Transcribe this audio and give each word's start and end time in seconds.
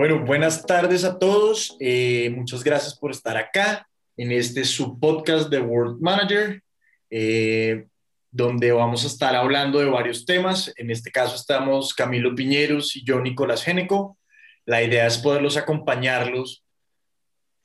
Bueno, 0.00 0.24
buenas 0.24 0.64
tardes 0.64 1.04
a 1.04 1.18
todos. 1.18 1.76
Eh, 1.78 2.32
muchas 2.34 2.64
gracias 2.64 2.98
por 2.98 3.10
estar 3.10 3.36
acá 3.36 3.86
en 4.16 4.32
este 4.32 4.64
subpodcast 4.64 5.50
de 5.50 5.60
World 5.60 6.00
Manager, 6.00 6.62
eh, 7.10 7.84
donde 8.30 8.72
vamos 8.72 9.04
a 9.04 9.08
estar 9.08 9.36
hablando 9.36 9.78
de 9.78 9.90
varios 9.90 10.24
temas. 10.24 10.72
En 10.76 10.90
este 10.90 11.10
caso 11.10 11.36
estamos 11.36 11.92
Camilo 11.92 12.34
Piñeros 12.34 12.96
y 12.96 13.04
yo, 13.04 13.20
Nicolás 13.20 13.62
Géneco. 13.62 14.16
La 14.64 14.82
idea 14.82 15.06
es 15.06 15.18
poderlos 15.18 15.58
acompañarlos 15.58 16.64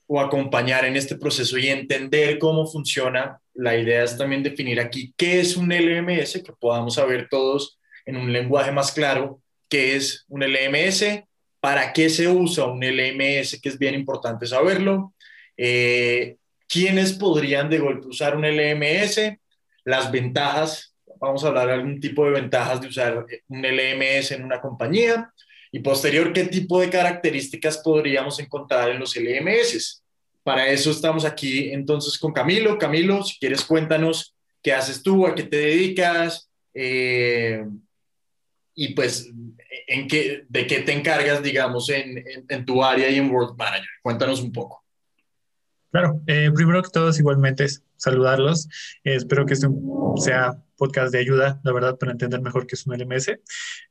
o 0.05 0.19
acompañar 0.19 0.83
en 0.83 0.97
este 0.97 1.15
proceso 1.15 1.57
y 1.57 1.69
entender 1.69 2.37
cómo 2.37 2.67
funciona. 2.67 3.39
La 3.53 3.77
idea 3.77 4.03
es 4.03 4.17
también 4.17 4.43
definir 4.43 4.81
aquí 4.81 5.13
qué 5.15 5.39
es 5.39 5.55
un 5.55 5.69
LMS, 5.69 6.43
que 6.43 6.51
podamos 6.51 6.95
saber 6.95 7.29
todos 7.29 7.79
en 8.05 8.17
un 8.17 8.33
lenguaje 8.33 8.73
más 8.73 8.91
claro 8.91 9.41
qué 9.69 9.95
es 9.95 10.25
un 10.27 10.43
LMS, 10.43 11.23
para 11.65 11.91
qué 11.93 12.11
se 12.11 12.27
usa 12.27 12.65
un 12.65 12.83
LMS, 12.83 13.59
que 13.59 13.69
es 13.69 13.79
bien 13.79 13.95
importante 13.95 14.45
saberlo, 14.45 15.15
eh, 15.57 16.35
quiénes 16.67 17.13
podrían 17.13 17.71
de 17.71 17.79
golpe 17.79 18.05
usar 18.05 18.37
un 18.37 18.45
LMS, 18.45 19.39
las 19.83 20.11
ventajas, 20.11 20.95
vamos 21.19 21.43
a 21.43 21.47
hablar 21.47 21.65
de 21.65 21.73
algún 21.73 21.99
tipo 21.99 22.23
de 22.23 22.33
ventajas 22.33 22.81
de 22.81 22.87
usar 22.89 23.25
un 23.47 23.65
LMS 23.65 24.35
en 24.35 24.43
una 24.43 24.61
compañía 24.61 25.33
y 25.71 25.79
posterior 25.79 26.31
qué 26.33 26.43
tipo 26.43 26.79
de 26.79 26.91
características 26.91 27.79
podríamos 27.79 28.39
encontrar 28.39 28.91
en 28.91 28.99
los 28.99 29.15
LMS. 29.15 30.03
Para 30.43 30.67
eso 30.67 30.91
estamos 30.91 31.25
aquí 31.25 31.71
entonces 31.71 32.19
con 32.19 32.31
Camilo. 32.31 32.77
Camilo, 32.77 33.23
si 33.23 33.39
quieres 33.39 33.65
cuéntanos 33.65 34.35
qué 34.61 34.71
haces 34.71 35.01
tú, 35.01 35.25
a 35.25 35.33
qué 35.33 35.41
te 35.41 35.57
dedicas 35.57 36.47
eh, 36.75 37.65
y 38.75 38.93
pues 38.93 39.31
en 39.87 40.07
qué, 40.07 40.45
de 40.49 40.67
qué 40.67 40.79
te 40.81 40.93
encargas, 40.93 41.43
digamos, 41.43 41.89
en, 41.89 42.23
en, 42.47 42.65
tu 42.65 42.83
área 42.83 43.09
y 43.09 43.17
en 43.17 43.29
World 43.29 43.57
Manager. 43.57 43.89
Cuéntanos 44.01 44.41
un 44.41 44.51
poco. 44.51 44.83
Claro, 45.91 46.21
eh, 46.27 46.51
primero 46.53 46.81
que 46.83 46.89
todo, 46.89 47.09
igualmente 47.17 47.65
saludarlos. 47.95 48.67
Eh, 49.03 49.15
espero 49.15 49.45
que 49.45 49.53
este 49.53 49.67
sea 50.17 50.57
podcast 50.77 51.11
de 51.11 51.19
ayuda, 51.19 51.59
la 51.63 51.71
verdad, 51.71 51.97
para 51.97 52.11
entender 52.11 52.41
mejor 52.41 52.67
qué 52.67 52.75
es 52.75 52.85
un 52.85 52.97
LMS. 52.97 53.39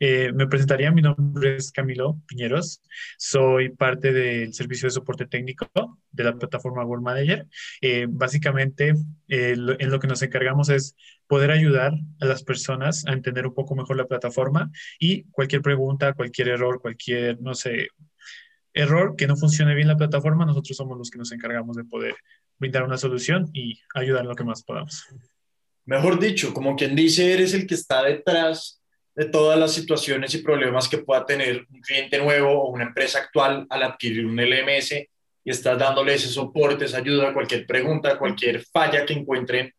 Eh, 0.00 0.32
me 0.32 0.46
presentaría, 0.46 0.90
mi 0.90 1.02
nombre 1.02 1.56
es 1.56 1.72
Camilo 1.72 2.20
Piñeros, 2.26 2.82
soy 3.16 3.70
parte 3.70 4.12
del 4.12 4.54
servicio 4.54 4.86
de 4.86 4.92
soporte 4.92 5.26
técnico 5.26 5.68
de 6.10 6.24
la 6.24 6.34
plataforma 6.34 6.84
World 6.84 7.04
Manager. 7.04 7.46
básicamente, 8.08 8.94
en 9.28 9.90
lo 9.90 9.98
que 9.98 10.06
nos 10.06 10.22
encargamos 10.22 10.68
es 10.68 10.96
poder 11.26 11.50
ayudar 11.50 11.94
a 12.20 12.26
las 12.26 12.42
personas 12.42 13.06
a 13.06 13.12
entender 13.12 13.46
un 13.46 13.54
poco 13.54 13.74
mejor 13.74 13.96
la 13.96 14.06
plataforma 14.06 14.70
y 14.98 15.24
cualquier 15.24 15.62
pregunta, 15.62 16.12
cualquier 16.12 16.48
error, 16.48 16.80
cualquier, 16.80 17.40
no 17.40 17.54
sé, 17.54 17.88
error, 18.72 19.14
que 19.16 19.26
no 19.26 19.36
funcione 19.36 19.74
bien 19.74 19.88
la 19.88 19.96
plataforma, 19.96 20.44
nosotros 20.44 20.76
somos 20.76 20.98
los 20.98 21.10
que 21.10 21.18
nos 21.18 21.32
encargamos 21.32 21.76
de 21.76 21.84
poder 21.84 22.14
brindar 22.58 22.84
una 22.84 22.98
solución 22.98 23.48
y 23.52 23.80
ayudar 23.94 24.22
en 24.22 24.28
lo 24.28 24.34
que 24.34 24.44
más 24.44 24.62
podamos. 24.62 25.06
Mejor 25.86 26.18
dicho, 26.18 26.54
como 26.54 26.76
quien 26.76 26.96
dice, 26.96 27.32
eres 27.32 27.52
el 27.54 27.66
que 27.66 27.74
está 27.74 28.02
detrás 28.02 28.80
de 29.14 29.26
todas 29.26 29.58
las 29.58 29.72
situaciones 29.72 30.34
y 30.34 30.38
problemas 30.38 30.88
que 30.88 30.98
pueda 30.98 31.24
tener 31.24 31.66
un 31.70 31.80
cliente 31.80 32.18
nuevo 32.18 32.50
o 32.50 32.70
una 32.70 32.84
empresa 32.84 33.18
actual 33.18 33.66
al 33.68 33.82
adquirir 33.82 34.26
un 34.26 34.40
LMS 34.40 34.92
y 34.92 35.50
estás 35.50 35.78
dándole 35.78 36.14
ese 36.14 36.28
soporte, 36.28 36.86
esa 36.86 36.98
ayuda, 36.98 37.34
cualquier 37.34 37.66
pregunta, 37.66 38.18
cualquier 38.18 38.64
falla 38.64 39.04
que 39.04 39.12
encuentren, 39.12 39.72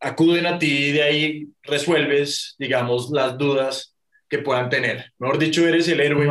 acuden 0.00 0.46
a 0.46 0.58
ti 0.58 0.86
y 0.86 0.92
de 0.92 1.02
ahí 1.02 1.48
resuelves, 1.62 2.56
digamos, 2.58 3.10
las 3.10 3.36
dudas 3.36 3.94
que 4.28 4.38
puedan 4.38 4.68
tener. 4.68 5.12
Mejor 5.18 5.38
dicho, 5.38 5.66
eres 5.66 5.88
el 5.88 6.00
héroe 6.00 6.26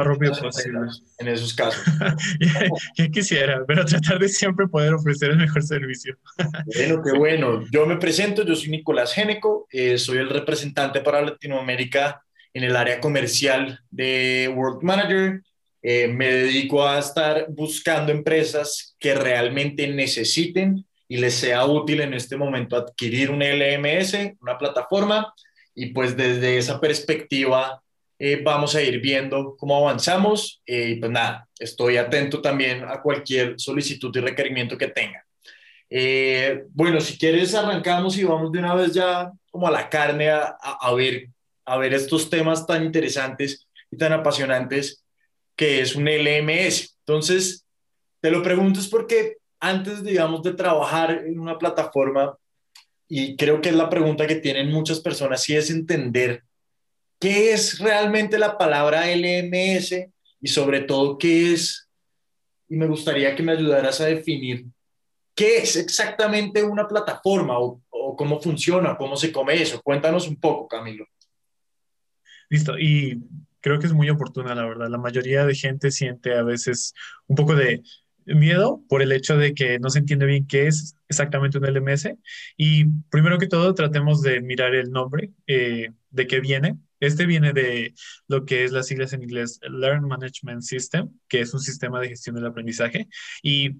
en 1.19 1.28
esos 1.28 1.53
casos. 1.53 1.84
Yo 2.97 3.09
quisiera, 3.09 3.63
pero 3.68 3.85
tratar 3.85 4.19
de 4.19 4.30
siempre 4.30 4.68
poder 4.68 4.94
ofrecer 4.94 5.31
el 5.31 5.38
mejor 5.38 5.63
servicio. 5.63 6.18
bueno, 6.66 7.02
qué 7.03 7.18
bueno. 7.18 7.63
Yo 7.72 7.86
me 7.86 7.97
presento, 7.97 8.44
yo 8.44 8.56
soy 8.56 8.69
Nicolás 8.69 9.13
Géneco, 9.13 9.68
eh, 9.72 9.97
soy 9.97 10.19
el 10.19 10.30
representante 10.30 11.02
para 11.02 11.22
Latinoamérica 11.22 12.22
en 12.53 12.63
el 12.63 12.75
área 12.75 13.00
comercial 13.00 13.80
de 13.90 14.52
World 14.56 14.84
Manager. 14.84 15.41
Eh, 15.81 16.07
me 16.07 16.31
dedico 16.31 16.88
a 16.88 17.00
estar 17.00 17.47
buscando 17.50 18.12
empresas 18.12 18.96
que 19.00 19.16
realmente 19.16 19.88
necesiten 19.88 20.86
y 21.07 21.18
les 21.18 21.36
sea 21.36 21.66
útil 21.66 22.02
en 22.02 22.13
este 22.13 22.36
momento 22.36 22.75
adquirir 22.75 23.31
un 23.31 23.41
LMS, 23.41 24.36
una 24.41 24.57
plataforma, 24.57 25.34
y 25.74 25.88
pues 25.88 26.18
desde 26.18 26.57
esa 26.57 26.81
perspectiva 26.81 27.81
eh, 28.19 28.41
vamos 28.44 28.75
a 28.75 28.81
ir 28.81 29.00
viendo 29.00 29.55
cómo 29.57 29.78
avanzamos 29.78 30.61
eh, 30.66 30.89
y 30.89 30.95
pues 30.95 31.11
nada, 31.11 31.47
estoy 31.59 31.97
atento 31.97 32.41
también 32.41 32.83
a 32.83 33.01
cualquier 33.01 33.59
solicitud 33.59 34.16
y 34.16 34.19
requerimiento 34.19 34.78
que 34.78 34.88
tenga. 34.88 35.23
Eh, 35.89 36.63
bueno, 36.69 37.00
si 37.00 37.17
quieres 37.17 37.53
arrancamos 37.53 38.17
y 38.17 38.23
vamos 38.23 38.51
de 38.51 38.59
una 38.59 38.75
vez 38.75 38.94
ya 38.94 39.31
como 39.51 39.67
a 39.67 39.72
la 39.72 39.89
carne 39.89 40.29
a, 40.29 40.57
a, 40.59 40.94
ver, 40.94 41.29
a 41.66 41.77
ver 41.77 41.94
estos 41.94 42.29
temas 42.29 42.66
tan 42.66 42.83
interesantes 42.83 43.67
y 43.91 43.97
tan 43.97 44.13
apasionantes 44.13 45.03
que 45.56 45.81
es 45.81 45.95
un 45.95 46.07
LMS. 46.07 46.97
Entonces, 47.06 47.66
te 48.19 48.31
lo 48.31 48.44
pregunto 48.44 48.79
es 48.79 48.88
porque 48.88 49.38
antes, 49.59 50.03
digamos, 50.03 50.44
de 50.44 50.53
trabajar 50.53 51.23
en 51.25 51.39
una 51.39 51.57
plataforma, 51.57 52.38
y 53.07 53.35
creo 53.38 53.61
que 53.61 53.69
es 53.69 53.75
la 53.75 53.89
pregunta 53.89 54.27
que 54.27 54.35
tienen 54.35 54.72
muchas 54.72 55.00
personas, 55.00 55.41
si 55.41 55.56
es 55.56 55.69
entender 55.69 56.44
¿Qué 57.19 57.53
es 57.53 57.79
realmente 57.79 58.38
la 58.38 58.57
palabra 58.57 59.05
LMS 59.11 60.09
y 60.39 60.47
sobre 60.47 60.81
todo 60.81 61.17
qué 61.17 61.53
es? 61.53 61.89
Y 62.69 62.75
me 62.75 62.88
gustaría 62.88 63.35
que 63.35 63.44
me 63.44 63.53
ayudaras 63.53 64.01
a 64.01 64.05
definir 64.05 64.66
qué 65.33 65.57
es 65.57 65.75
exactamente 65.75 66.63
una 66.63 66.88
plataforma 66.88 67.59
o, 67.59 67.81
cómo 68.17 68.41
funciona, 68.41 68.97
cómo 68.97 69.16
se 69.16 69.31
come 69.31 69.61
eso. 69.61 69.81
Cuéntanos 69.83 70.27
un 70.27 70.38
poco, 70.38 70.67
Camilo. 70.67 71.06
Listo, 72.50 72.77
y 72.79 73.22
creo 73.61 73.79
que 73.79 73.85
es 73.85 73.94
muy 73.94 74.09
oportuna, 74.09 74.56
la 74.56 74.66
verdad. 74.66 74.89
La 74.89 74.97
mayoría 74.97 75.45
de 75.45 75.53
gente 75.53 75.91
siente 75.91 76.33
a 76.33 76.41
veces 76.41 76.94
un 77.27 77.35
poco 77.35 77.53
de 77.53 77.83
miedo 78.27 78.81
por 78.89 79.01
el 79.01 79.11
hecho 79.11 79.38
de 79.38 79.53
que 79.53 79.79
no 79.79 79.89
se 79.89 79.99
entiende 79.99 80.25
bien 80.25 80.47
qué 80.47 80.67
es 80.67 80.95
exactamente 81.09 81.57
un 81.57 81.65
LMS. 81.65 82.09
Y 82.57 82.85
primero 83.09 83.38
que 83.38 83.47
todo, 83.47 83.73
tratemos 83.73 84.21
de 84.21 84.41
mirar 84.41 84.75
el 84.75 84.91
nombre, 84.91 85.31
eh, 85.47 85.91
de 86.09 86.27
qué 86.27 86.39
viene. 86.39 86.77
Este 86.99 87.25
viene 87.25 87.53
de 87.53 87.93
lo 88.27 88.45
que 88.45 88.63
es 88.63 88.71
las 88.71 88.88
siglas 88.88 89.13
en 89.13 89.23
inglés 89.23 89.59
Learn 89.61 90.07
Management 90.07 90.61
System, 90.63 91.09
que 91.27 91.41
es 91.41 91.53
un 91.53 91.59
sistema 91.59 91.99
de 91.99 92.09
gestión 92.09 92.35
del 92.35 92.45
aprendizaje. 92.45 93.07
Y 93.41 93.77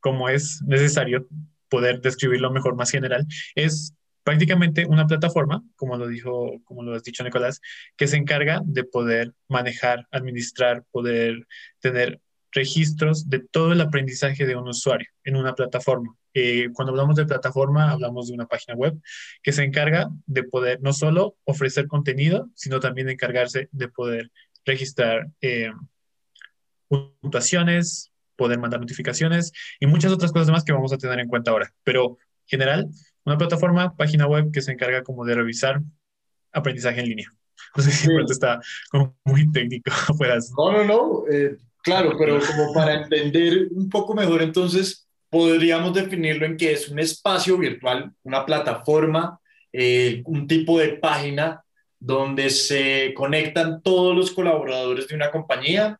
como 0.00 0.28
es 0.28 0.62
necesario 0.62 1.26
poder 1.68 2.00
describirlo 2.00 2.50
mejor, 2.50 2.76
más 2.76 2.90
general, 2.90 3.26
es 3.54 3.94
prácticamente 4.22 4.86
una 4.86 5.06
plataforma, 5.06 5.62
como 5.76 5.96
lo 5.96 6.08
dijo, 6.08 6.60
como 6.64 6.82
lo 6.82 6.94
has 6.94 7.04
dicho 7.04 7.22
Nicolás, 7.22 7.60
que 7.96 8.08
se 8.08 8.16
encarga 8.16 8.60
de 8.64 8.82
poder 8.84 9.32
manejar, 9.48 10.06
administrar, 10.10 10.84
poder 10.90 11.46
tener 11.80 12.20
registros 12.52 13.28
de 13.28 13.40
todo 13.40 13.72
el 13.72 13.80
aprendizaje 13.80 14.46
de 14.46 14.56
un 14.56 14.68
usuario 14.68 15.08
en 15.24 15.36
una 15.36 15.54
plataforma. 15.54 16.14
Eh, 16.34 16.68
cuando 16.74 16.92
hablamos 16.92 17.16
de 17.16 17.26
plataforma, 17.26 17.90
hablamos 17.90 18.28
de 18.28 18.34
una 18.34 18.46
página 18.46 18.76
web 18.76 18.94
que 19.42 19.52
se 19.52 19.64
encarga 19.64 20.08
de 20.26 20.44
poder 20.44 20.80
no 20.82 20.92
solo 20.92 21.36
ofrecer 21.44 21.86
contenido, 21.86 22.50
sino 22.54 22.80
también 22.80 23.08
encargarse 23.08 23.68
de 23.72 23.88
poder 23.88 24.30
registrar 24.64 25.28
eh, 25.40 25.72
puntuaciones, 26.88 28.12
poder 28.36 28.58
mandar 28.58 28.80
notificaciones 28.80 29.52
y 29.80 29.86
muchas 29.86 30.12
otras 30.12 30.32
cosas 30.32 30.50
más 30.50 30.64
que 30.64 30.72
vamos 30.72 30.92
a 30.92 30.98
tener 30.98 31.18
en 31.20 31.28
cuenta 31.28 31.50
ahora. 31.50 31.72
Pero 31.84 32.18
en 32.20 32.48
general, 32.48 32.88
una 33.24 33.38
plataforma, 33.38 33.96
página 33.96 34.26
web 34.26 34.50
que 34.52 34.62
se 34.62 34.72
encarga 34.72 35.02
como 35.02 35.24
de 35.24 35.34
revisar 35.34 35.80
aprendizaje 36.52 37.00
en 37.00 37.08
línea. 37.08 37.32
No 37.76 37.82
sé 37.82 37.90
si 37.90 38.08
está 38.28 38.60
como 38.90 39.16
muy 39.24 39.50
técnico. 39.50 39.90
No, 40.56 40.72
no, 40.72 40.84
no. 40.84 41.24
Eh, 41.30 41.56
claro, 41.86 42.16
pero 42.18 42.40
como 42.40 42.72
para 42.74 42.94
entender 42.94 43.68
un 43.70 43.88
poco 43.88 44.12
mejor, 44.12 44.42
entonces, 44.42 45.06
podríamos 45.30 45.94
definirlo 45.94 46.44
en 46.44 46.56
que 46.56 46.72
es 46.72 46.88
un 46.88 46.98
espacio 46.98 47.56
virtual, 47.56 48.12
una 48.24 48.44
plataforma, 48.44 49.38
eh, 49.72 50.22
un 50.24 50.48
tipo 50.48 50.78
de 50.78 50.94
página 50.94 51.62
donde 51.98 52.50
se 52.50 53.14
conectan 53.14 53.82
todos 53.82 54.16
los 54.16 54.32
colaboradores 54.32 55.06
de 55.06 55.14
una 55.14 55.30
compañía 55.30 55.98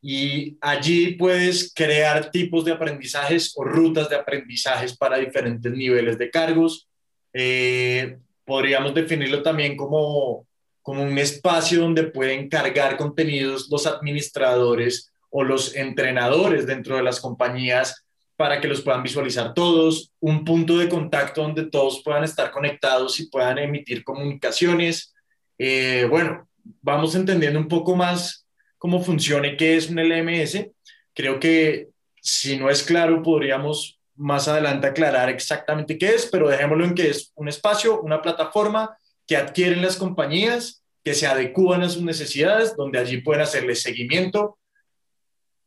y 0.00 0.56
allí 0.60 1.12
puedes 1.16 1.72
crear 1.74 2.30
tipos 2.30 2.64
de 2.64 2.72
aprendizajes 2.72 3.52
o 3.56 3.64
rutas 3.64 4.08
de 4.08 4.16
aprendizajes 4.16 4.96
para 4.96 5.18
diferentes 5.18 5.72
niveles 5.72 6.16
de 6.16 6.30
cargos. 6.30 6.88
Eh, 7.32 8.18
podríamos 8.44 8.94
definirlo 8.94 9.42
también 9.42 9.76
como, 9.76 10.46
como 10.80 11.02
un 11.02 11.18
espacio 11.18 11.80
donde 11.80 12.04
pueden 12.04 12.48
cargar 12.48 12.96
contenidos 12.96 13.68
los 13.70 13.86
administradores 13.86 15.12
o 15.30 15.44
los 15.44 15.74
entrenadores 15.76 16.66
dentro 16.66 16.96
de 16.96 17.02
las 17.02 17.20
compañías 17.20 18.06
para 18.36 18.60
que 18.60 18.68
los 18.68 18.82
puedan 18.82 19.02
visualizar 19.02 19.54
todos, 19.54 20.12
un 20.20 20.44
punto 20.44 20.78
de 20.78 20.88
contacto 20.88 21.42
donde 21.42 21.70
todos 21.70 22.02
puedan 22.04 22.24
estar 22.24 22.50
conectados 22.50 23.18
y 23.18 23.28
puedan 23.28 23.58
emitir 23.58 24.04
comunicaciones. 24.04 25.14
Eh, 25.58 26.06
bueno, 26.08 26.46
vamos 26.82 27.14
entendiendo 27.14 27.58
un 27.58 27.68
poco 27.68 27.96
más 27.96 28.46
cómo 28.78 29.02
funciona 29.02 29.48
y 29.48 29.56
qué 29.56 29.76
es 29.76 29.88
un 29.88 29.98
LMS. 29.98 30.70
Creo 31.14 31.40
que 31.40 31.88
si 32.20 32.58
no 32.58 32.68
es 32.68 32.82
claro, 32.82 33.22
podríamos 33.22 33.98
más 34.16 34.48
adelante 34.48 34.86
aclarar 34.86 35.28
exactamente 35.28 35.98
qué 35.98 36.08
es, 36.08 36.26
pero 36.26 36.48
dejémoslo 36.48 36.84
en 36.84 36.94
que 36.94 37.10
es 37.10 37.32
un 37.34 37.48
espacio, 37.48 38.00
una 38.00 38.20
plataforma 38.20 38.96
que 39.26 39.36
adquieren 39.36 39.82
las 39.82 39.96
compañías, 39.96 40.82
que 41.04 41.14
se 41.14 41.26
adecúan 41.26 41.82
a 41.82 41.88
sus 41.88 42.02
necesidades, 42.02 42.76
donde 42.76 42.98
allí 42.98 43.18
pueden 43.18 43.42
hacerle 43.42 43.74
seguimiento, 43.76 44.58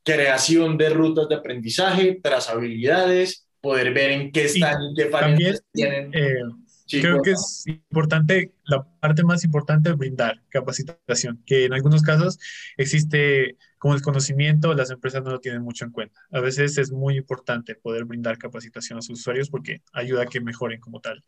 creación 0.04 0.78
de 0.78 0.90
rutas 0.90 1.30
de 1.30 1.36
aprendizaje, 1.36 2.20
trazabilidades, 2.22 3.48
poder 3.62 3.94
ver 3.94 4.12
en 4.12 4.32
qué 4.32 4.46
están, 4.46 4.82
y, 4.92 4.96
qué 4.96 5.56
tienen. 5.74 6.12
Eh, 6.14 6.42
creo 6.90 7.22
que 7.22 7.32
es 7.32 7.64
importante, 7.90 8.52
la 8.66 8.84
parte 9.00 9.24
más 9.24 9.44
importante 9.44 9.90
es 9.90 9.98
brindar 9.98 10.42
capacitación, 10.50 11.42
que 11.46 11.66
en 11.66 11.74
algunos 11.74 12.02
casos 12.02 12.40
existe 12.78 13.58
como 13.78 13.94
desconocimiento, 13.94 14.74
las 14.74 14.92
empresas 14.92 15.24
no 15.24 15.32
lo 15.32 15.40
tienen 15.40 15.62
mucho 15.62 15.86
en 15.86 15.92
cuenta. 15.92 16.20
A 16.32 16.40
veces 16.42 16.78
es 16.78 16.92
muy 16.92 17.18
importante 17.18 17.76
poder 17.76 18.06
brindar 18.06 18.38
capacitación 18.38 19.00
a 19.00 19.02
sus 19.02 19.20
usuarios 19.20 19.50
porque 19.50 19.82
ayuda 19.94 20.24
a 20.24 20.26
que 20.26 20.42
mejoren 20.42 20.82
como 20.82 21.00
tal, 21.00 21.24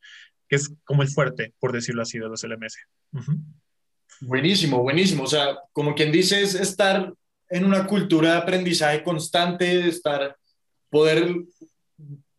que 0.50 0.58
es 0.58 0.74
como 0.84 1.02
el 1.02 1.10
fuerte, 1.10 1.54
por 1.60 1.72
decirlo 1.72 2.02
así, 2.02 2.20
de 2.20 2.28
los 2.28 2.44
LMS. 2.44 2.78
Buenísimo, 4.22 4.84
buenísimo. 4.84 5.24
O 5.24 5.28
sea, 5.28 5.58
como 5.72 5.96
quien 5.96 6.12
dice, 6.12 6.42
es 6.42 6.56
estar 6.56 7.14
en 7.52 7.66
una 7.66 7.86
cultura 7.86 8.32
de 8.32 8.38
aprendizaje 8.38 9.04
constante, 9.04 9.88
estar, 9.88 10.36
poder 10.90 11.36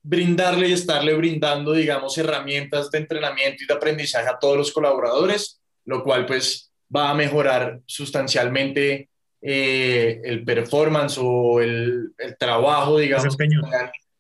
brindarle 0.03 0.69
y 0.69 0.73
estarle 0.73 1.15
brindando, 1.15 1.73
digamos, 1.73 2.17
herramientas 2.19 2.91
de 2.91 2.99
entrenamiento 2.99 3.63
y 3.63 3.67
de 3.67 3.75
aprendizaje 3.75 4.29
a 4.29 4.39
todos 4.39 4.57
los 4.57 4.73
colaboradores, 4.73 5.61
lo 5.85 6.03
cual 6.03 6.27
pues 6.27 6.73
va 6.95 7.11
a 7.11 7.15
mejorar 7.15 7.81
sustancialmente 7.87 9.11
eh, 9.41 10.21
el 10.25 10.45
performance 10.45 11.19
o 11.21 11.61
el, 11.61 12.13
el 12.19 12.37
trabajo, 12.39 12.99
digamos, 12.99 13.25
desempeño. 13.25 13.61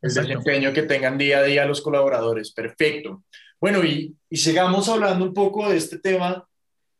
el 0.02 0.14
desempeño 0.14 0.72
que 0.72 0.82
tengan 0.82 1.16
día 1.16 1.38
a 1.38 1.42
día 1.44 1.64
los 1.64 1.80
colaboradores. 1.80 2.52
Perfecto. 2.52 3.24
Bueno, 3.60 3.82
y, 3.82 4.14
y 4.28 4.36
sigamos 4.36 4.88
hablando 4.88 5.24
un 5.24 5.32
poco 5.32 5.70
de 5.70 5.78
este 5.78 5.98
tema 5.98 6.46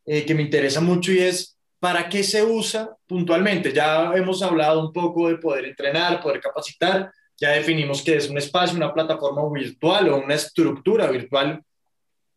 eh, 0.05 0.25
que 0.25 0.33
me 0.33 0.41
interesa 0.41 0.81
mucho 0.81 1.11
y 1.11 1.19
es 1.19 1.57
¿para 1.83 2.07
qué 2.07 2.23
se 2.23 2.41
usa 2.41 2.95
puntualmente? 3.05 3.73
Ya 3.73 4.13
hemos 4.15 4.41
hablado 4.41 4.79
un 4.79 4.93
poco 4.93 5.27
de 5.27 5.35
poder 5.35 5.65
entrenar, 5.65 6.21
poder 6.21 6.39
capacitar, 6.39 7.11
ya 7.37 7.49
definimos 7.49 8.01
que 8.01 8.15
es 8.15 8.29
un 8.29 8.37
espacio, 8.37 8.77
una 8.77 8.93
plataforma 8.93 9.41
virtual 9.51 10.07
o 10.07 10.15
una 10.15 10.35
estructura 10.35 11.11
virtual, 11.11 11.61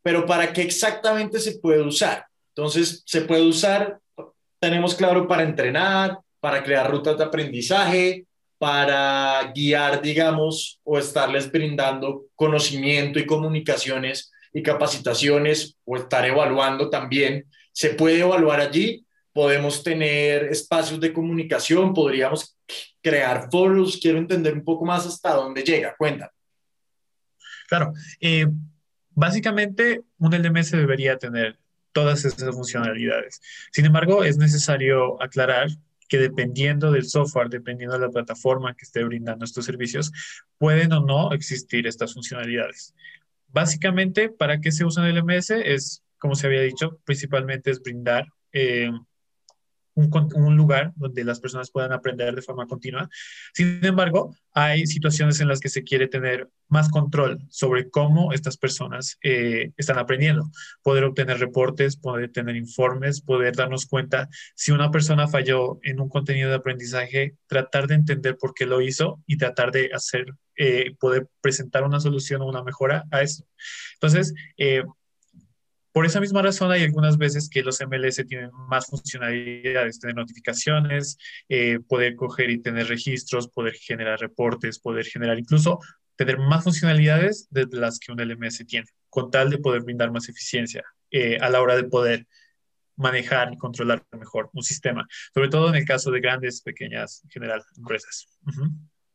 pero 0.02 0.26
¿para 0.26 0.52
qué 0.52 0.62
exactamente 0.62 1.38
se 1.38 1.60
puede 1.60 1.80
usar? 1.80 2.26
Entonces, 2.56 3.04
se 3.06 3.20
puede 3.20 3.42
usar, 3.42 4.00
tenemos 4.58 4.96
claro, 4.96 5.28
para 5.28 5.44
entrenar, 5.44 6.18
para 6.40 6.64
crear 6.64 6.90
rutas 6.90 7.16
de 7.16 7.22
aprendizaje, 7.22 8.26
para 8.58 9.52
guiar, 9.54 10.02
digamos, 10.02 10.80
o 10.82 10.98
estarles 10.98 11.52
brindando 11.52 12.24
conocimiento 12.34 13.20
y 13.20 13.26
comunicaciones 13.26 14.32
y 14.52 14.60
capacitaciones 14.60 15.76
o 15.84 15.98
estar 15.98 16.24
evaluando 16.24 16.90
también. 16.90 17.44
Se 17.70 17.90
puede 17.90 18.18
evaluar 18.18 18.58
allí 18.58 19.05
podemos 19.36 19.82
tener 19.82 20.44
espacios 20.44 20.98
de 20.98 21.12
comunicación, 21.12 21.92
podríamos 21.92 22.56
crear 23.02 23.50
foros. 23.50 23.98
Quiero 24.00 24.16
entender 24.16 24.54
un 24.54 24.64
poco 24.64 24.86
más 24.86 25.04
hasta 25.04 25.34
dónde 25.34 25.62
llega. 25.62 25.94
Cuenta. 25.94 26.32
Claro. 27.68 27.92
Eh, 28.18 28.46
básicamente, 29.10 30.00
un 30.16 30.32
LMS 30.32 30.70
debería 30.70 31.18
tener 31.18 31.58
todas 31.92 32.24
esas 32.24 32.54
funcionalidades. 32.54 33.42
Sin 33.72 33.84
embargo, 33.84 34.24
es 34.24 34.38
necesario 34.38 35.22
aclarar 35.22 35.68
que 36.08 36.16
dependiendo 36.16 36.90
del 36.90 37.04
software, 37.04 37.50
dependiendo 37.50 37.98
de 37.98 38.06
la 38.06 38.10
plataforma 38.10 38.74
que 38.74 38.86
esté 38.86 39.04
brindando 39.04 39.44
estos 39.44 39.66
servicios, 39.66 40.12
pueden 40.56 40.94
o 40.94 41.00
no 41.00 41.32
existir 41.32 41.86
estas 41.86 42.14
funcionalidades. 42.14 42.94
Básicamente, 43.48 44.30
¿para 44.30 44.62
qué 44.62 44.72
se 44.72 44.86
usa 44.86 45.06
el 45.06 45.18
LMS? 45.18 45.50
Es, 45.50 46.02
como 46.16 46.36
se 46.36 46.46
había 46.46 46.62
dicho, 46.62 46.98
principalmente 47.04 47.70
es 47.70 47.82
brindar 47.82 48.28
eh, 48.54 48.90
un, 49.96 50.56
lugar 50.56 50.92
donde 50.94 51.24
las 51.24 51.40
personas 51.40 51.70
puedan 51.70 51.92
aprender 51.92 52.34
de 52.34 52.42
forma 52.42 52.66
continua. 52.66 53.08
Sin 53.54 53.84
embargo, 53.84 54.36
hay 54.52 54.86
situaciones 54.86 55.40
en 55.40 55.48
las 55.48 55.58
que 55.58 55.70
se 55.70 55.82
quiere 55.82 56.06
tener 56.06 56.48
más 56.68 56.90
control 56.90 57.40
sobre 57.48 57.90
cómo 57.90 58.32
estas 58.32 58.58
personas 58.58 59.18
eh, 59.22 59.72
están 59.76 59.98
aprendiendo, 59.98 60.50
poder 60.82 61.04
obtener 61.04 61.38
reportes, 61.38 61.96
poder 61.96 62.30
tener 62.30 62.56
informes, 62.56 63.22
poder 63.22 63.56
darnos 63.56 63.86
cuenta 63.86 64.28
si 64.54 64.72
una 64.72 64.90
persona 64.90 65.28
falló 65.28 65.78
en 65.82 66.00
un 66.00 66.08
contenido 66.08 66.50
de 66.50 66.56
aprendizaje, 66.56 67.36
tratar 67.46 67.86
de 67.86 67.94
entender 67.94 68.36
por 68.36 68.52
qué 68.52 68.66
lo 68.66 68.82
hizo 68.82 69.22
y 69.26 69.38
tratar 69.38 69.72
de 69.72 69.90
hacer, 69.94 70.26
eh, 70.56 70.94
poder 71.00 71.28
presentar 71.40 71.84
una 71.84 72.00
solución 72.00 72.42
o 72.42 72.46
una 72.46 72.62
mejora 72.62 73.04
a 73.10 73.22
eso. 73.22 73.44
Entonces, 73.94 74.34
eh, 74.58 74.84
por 75.96 76.04
esa 76.04 76.20
misma 76.20 76.42
razón 76.42 76.70
hay 76.70 76.84
algunas 76.84 77.16
veces 77.16 77.48
que 77.48 77.62
los 77.62 77.80
MLS 77.80 78.22
tienen 78.28 78.50
más 78.68 78.84
funcionalidades, 78.84 79.98
tener 79.98 80.14
notificaciones, 80.14 81.16
eh, 81.48 81.78
poder 81.88 82.16
coger 82.16 82.50
y 82.50 82.58
tener 82.60 82.86
registros, 82.88 83.48
poder 83.48 83.72
generar 83.72 84.20
reportes, 84.20 84.78
poder 84.78 85.06
generar 85.06 85.38
incluso 85.38 85.78
tener 86.14 86.36
más 86.36 86.64
funcionalidades 86.64 87.48
de 87.48 87.66
las 87.70 87.98
que 87.98 88.12
un 88.12 88.20
LMS 88.20 88.66
tiene, 88.66 88.86
con 89.08 89.30
tal 89.30 89.48
de 89.48 89.56
poder 89.56 89.84
brindar 89.84 90.12
más 90.12 90.28
eficiencia 90.28 90.84
eh, 91.10 91.38
a 91.40 91.48
la 91.48 91.62
hora 91.62 91.74
de 91.74 91.84
poder 91.84 92.26
manejar 92.96 93.54
y 93.54 93.56
controlar 93.56 94.04
mejor 94.12 94.50
un 94.52 94.62
sistema, 94.62 95.08
sobre 95.32 95.48
todo 95.48 95.70
en 95.70 95.76
el 95.76 95.86
caso 95.86 96.10
de 96.10 96.20
grandes, 96.20 96.60
pequeñas, 96.60 97.22
en 97.24 97.30
general, 97.30 97.64
empresas. 97.74 98.28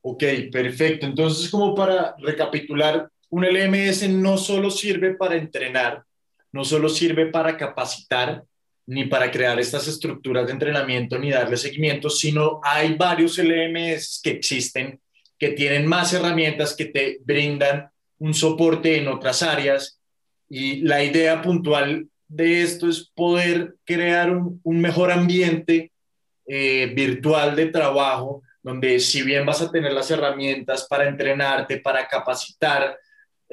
Ok, 0.02 0.24
perfecto. 0.52 1.06
Entonces, 1.06 1.48
como 1.48 1.76
para 1.76 2.16
recapitular, 2.18 3.08
un 3.30 3.46
LMS 3.46 4.10
no 4.10 4.36
solo 4.40 4.72
sirve 4.72 5.14
para 5.14 5.36
entrenar, 5.36 6.04
no 6.52 6.64
solo 6.64 6.90
sirve 6.90 7.28
para 7.28 7.58
capacitar 7.58 8.44
ni 8.88 9.06
para 9.06 9.32
crear 9.32 9.60
estas 9.60 9.88
estructuras 9.88 10.48
de 10.48 10.54
entrenamiento 10.54 11.18
ni 11.18 11.32
darle 11.32 11.56
seguimiento, 11.56 12.10
sino 12.10 12.60
hay 12.64 12.96
varios 12.96 13.38
LMS 13.38 14.20
que 14.24 14.32
existen 14.32 15.00
que 15.38 15.50
tienen 15.50 15.88
más 15.88 16.14
herramientas 16.14 16.76
que 16.76 16.86
te 16.86 17.20
brindan 17.24 17.90
un 18.20 18.34
soporte 18.34 18.98
en 18.98 19.08
otras 19.08 19.42
áreas. 19.42 20.00
Y 20.50 20.82
la 20.82 21.04
idea 21.04 21.42
puntual 21.42 22.08
de 22.28 22.62
esto 22.62 22.88
es 22.88 23.10
poder 23.16 23.76
crear 23.84 24.32
un, 24.32 24.82
mejor 24.82 25.12
ambiente 25.12 25.92
eh, 26.46 26.92
virtual 26.96 27.56
de 27.56 27.68
trabajo 27.68 28.44
donde 28.64 29.00
si 29.00 29.24
bien 29.24 29.46
vas 29.46 29.62
a 29.62 29.72
tener 29.72 29.92
las 29.92 30.12
herramientas 30.12 30.86
para 30.88 31.08
entrenarte, 31.08 31.78
para 31.78 32.08
capacitar, 32.08 32.98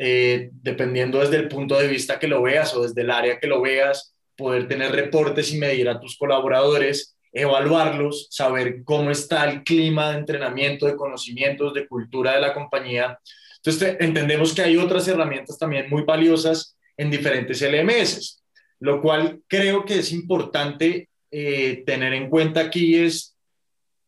eh, 0.01 0.51
dependiendo 0.53 1.19
desde 1.19 1.39
el 1.39 1.49
punto 1.49 1.77
de 1.77 1.89
vista 1.89 2.21
que 2.21 2.29
lo 2.29 2.41
veas 2.41 2.73
o 2.75 2.83
desde 2.83 3.01
el 3.01 3.11
área 3.11 3.41
que 3.41 3.49
lo 3.49 3.61
veas, 3.61 4.15
poder 4.37 4.69
tener 4.69 4.93
reportes 4.93 5.53
y 5.53 5.59
medir 5.59 5.89
a 5.89 5.99
tus 5.99 6.17
colaboradores, 6.17 7.17
evaluarlos, 7.33 8.29
saber 8.31 8.85
cómo 8.85 9.11
está 9.11 9.51
el 9.51 9.65
clima 9.65 10.13
de 10.13 10.19
entrenamiento, 10.19 10.87
de 10.87 10.95
conocimientos, 10.95 11.75
de 11.75 11.89
cultura 11.89 12.35
de 12.35 12.41
la 12.41 12.55
compañía. 12.55 13.19
Entonces, 13.57 13.97
entendemos 13.99 14.55
que 14.55 14.63
hay 14.63 14.77
otras 14.77 15.09
herramientas 15.09 15.59
también 15.59 15.91
muy 15.91 16.03
valiosas 16.05 16.77
en 16.97 17.11
diferentes 17.11 17.61
LMS, 17.61 18.41
lo 18.79 19.03
cual 19.03 19.41
creo 19.49 19.85
que 19.85 19.99
es 19.99 20.13
importante 20.13 21.09
eh, 21.33 21.83
tener 21.85 22.13
en 22.13 22.31
cuenta 22.31 22.61
aquí 22.61 22.95
es 22.95 23.37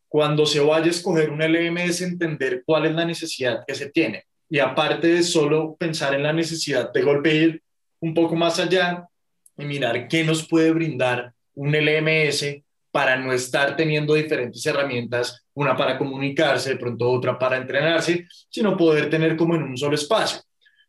cuando 0.07 0.47
se 0.47 0.61
vaya 0.61 0.87
a 0.87 0.91
escoger 0.91 1.31
un 1.31 1.43
LMS, 1.43 2.03
entender 2.03 2.63
cuál 2.65 2.87
es 2.87 2.93
la 2.93 3.05
necesidad 3.05 3.65
que 3.67 3.75
se 3.75 3.91
tiene 3.91 4.30
y 4.51 4.59
aparte 4.59 5.07
de 5.07 5.23
solo 5.23 5.77
pensar 5.79 6.13
en 6.13 6.25
la 6.25 6.33
necesidad 6.33 6.93
de 6.93 7.03
golpear 7.03 7.61
un 8.01 8.13
poco 8.13 8.35
más 8.35 8.59
allá 8.59 9.09
y 9.57 9.65
mirar 9.65 10.09
qué 10.09 10.25
nos 10.25 10.47
puede 10.47 10.73
brindar 10.73 11.33
un 11.55 11.75
LMS 11.75 12.63
para 12.91 13.17
no 13.17 13.33
estar 13.33 13.77
teniendo 13.77 14.15
diferentes 14.15 14.67
herramientas, 14.67 15.47
una 15.55 15.77
para 15.77 15.97
comunicarse, 15.97 16.71
de 16.71 16.77
pronto 16.77 17.09
otra 17.09 17.39
para 17.39 17.59
entrenarse, 17.59 18.27
sino 18.49 18.77
poder 18.77 19.09
tener 19.09 19.37
como 19.37 19.55
en 19.55 19.63
un 19.63 19.77
solo 19.77 19.95
espacio. 19.95 20.43